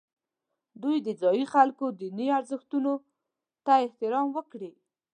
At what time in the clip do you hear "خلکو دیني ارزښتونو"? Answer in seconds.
1.53-2.93